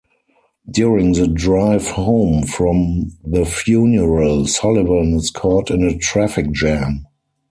During 0.67 1.13
the 1.13 1.27
drive 1.27 1.85
home 1.89 2.41
from 2.47 3.11
the 3.23 3.45
funeral, 3.45 4.47
Sullivan 4.47 5.13
is 5.13 5.29
caught 5.29 5.69
in 5.69 5.83
a 5.83 5.95
traffic 5.95 6.51
jam. 6.51 7.05